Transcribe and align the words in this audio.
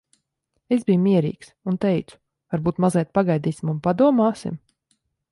Es 0.75 0.85
biju 0.85 1.01
mierīgs. 1.01 1.49
Un 1.71 1.75
teicu, 1.83 2.17
"Varbūt 2.55 2.81
mazliet 2.85 3.11
pagaidīsim 3.19 3.73
un 3.75 3.83
padomāsim? 3.89 4.57